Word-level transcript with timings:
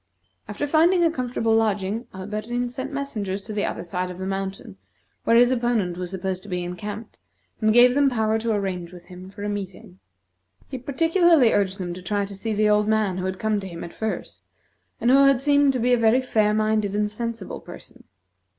After 0.47 0.65
finding 0.65 1.03
a 1.03 1.11
comfortable 1.11 1.53
lodging, 1.53 2.07
Alberdin 2.11 2.69
sent 2.71 2.91
messengers 2.91 3.39
to 3.43 3.53
the 3.53 3.65
other 3.65 3.83
side 3.83 4.09
of 4.09 4.17
the 4.17 4.25
mountain, 4.25 4.77
where 5.25 5.35
his 5.35 5.51
opponent 5.51 5.95
was 5.95 6.09
supposed 6.09 6.41
to 6.41 6.49
be 6.49 6.63
encamped, 6.63 7.19
and 7.59 7.71
gave 7.71 7.93
them 7.93 8.09
power 8.09 8.39
to 8.39 8.51
arrange 8.51 8.91
with 8.91 9.03
him 9.05 9.29
for 9.29 9.43
a 9.43 9.47
meeting. 9.49 9.99
He 10.69 10.79
particularly 10.79 11.53
urged 11.53 11.77
them 11.77 11.93
to 11.93 12.01
try 12.01 12.25
to 12.25 12.33
see 12.33 12.51
the 12.53 12.67
old 12.67 12.87
man 12.87 13.19
who 13.19 13.25
had 13.27 13.37
come 13.37 13.59
to 13.59 13.67
him 13.67 13.83
at 13.83 13.93
first, 13.93 14.41
and 14.99 15.11
who 15.11 15.17
had 15.27 15.39
seemed 15.39 15.71
to 15.73 15.79
be 15.79 15.93
a 15.93 15.99
very 15.99 16.19
fair 16.19 16.55
minded 16.55 16.95
and 16.95 17.07
sensible 17.07 17.59
person. 17.59 18.05